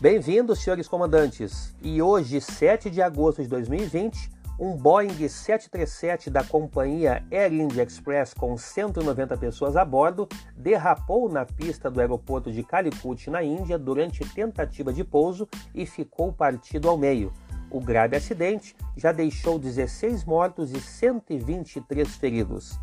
[0.00, 1.76] Bem-vindos, senhores comandantes.
[1.82, 8.32] E hoje, 7 de agosto de 2020, um Boeing 737 da companhia Air India Express
[8.32, 10.26] com 190 pessoas a bordo
[10.56, 16.32] derrapou na pista do aeroporto de Calicut, na Índia, durante tentativa de pouso e ficou
[16.32, 17.30] partido ao meio.
[17.70, 22.80] O grave acidente já deixou 16 mortos e 123 feridos.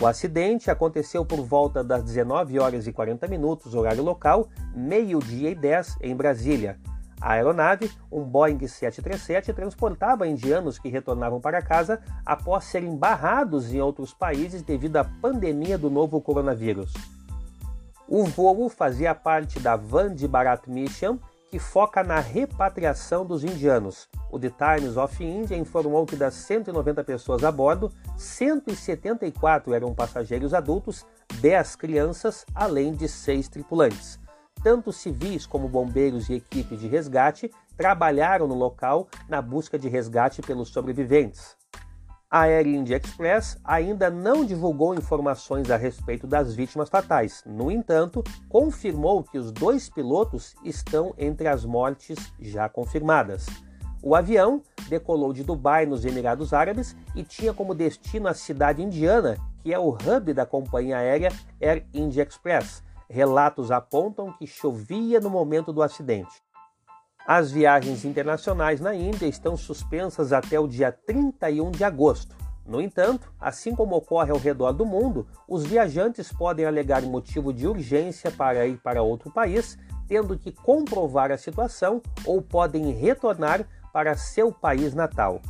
[0.00, 5.54] O acidente aconteceu por volta das 19 horas e 40 minutos, horário local, meio-dia e
[5.54, 6.80] 10 em Brasília.
[7.20, 13.80] A aeronave, um Boeing 737, transportava indianos que retornavam para casa após serem barrados em
[13.80, 16.92] outros países devido à pandemia do novo coronavírus.
[18.08, 21.18] O voo fazia parte da Vande Bharat Mission
[21.54, 24.08] que foca na repatriação dos indianos.
[24.28, 30.52] O The Times of India informou que das 190 pessoas a bordo, 174 eram passageiros
[30.52, 31.06] adultos,
[31.40, 34.18] 10 crianças, além de 6 tripulantes.
[34.64, 40.42] Tanto civis como bombeiros e equipe de resgate trabalharam no local na busca de resgate
[40.42, 41.56] pelos sobreviventes.
[42.36, 47.44] A Air India Express ainda não divulgou informações a respeito das vítimas fatais.
[47.46, 53.46] No entanto, confirmou que os dois pilotos estão entre as mortes já confirmadas.
[54.02, 59.36] O avião decolou de Dubai, nos Emirados Árabes, e tinha como destino a cidade indiana,
[59.60, 61.30] que é o hub da companhia aérea
[61.62, 62.82] Air India Express.
[63.08, 66.42] Relatos apontam que chovia no momento do acidente.
[67.26, 72.36] As viagens internacionais na Índia estão suspensas até o dia 31 de agosto.
[72.66, 77.66] No entanto, assim como ocorre ao redor do mundo, os viajantes podem alegar motivo de
[77.66, 84.16] urgência para ir para outro país, tendo que comprovar a situação ou podem retornar para
[84.16, 85.40] seu país natal.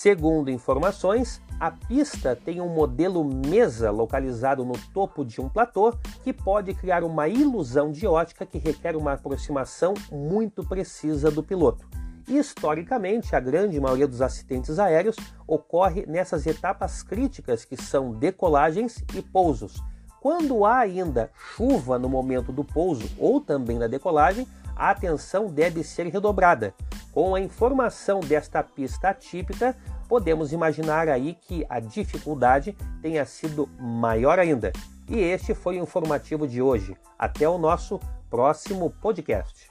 [0.00, 6.32] Segundo informações, a pista tem um modelo mesa localizado no topo de um platô que
[6.32, 11.84] pode criar uma ilusão de ótica que requer uma aproximação muito precisa do piloto.
[12.28, 15.16] Historicamente, a grande maioria dos acidentes aéreos
[15.48, 19.82] ocorre nessas etapas críticas que são decolagens e pousos.
[20.20, 24.46] Quando há ainda chuva no momento do pouso ou também na decolagem,
[24.76, 26.72] a atenção deve ser redobrada.
[27.18, 29.76] Com a informação desta pista atípica,
[30.08, 34.72] podemos imaginar aí que a dificuldade tenha sido maior ainda.
[35.08, 36.96] E este foi o informativo de hoje.
[37.18, 37.98] Até o nosso
[38.30, 39.68] próximo podcast.